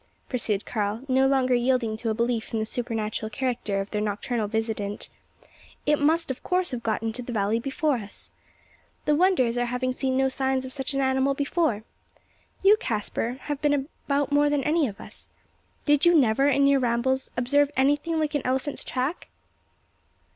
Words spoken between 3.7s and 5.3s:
of their nocturnal visitant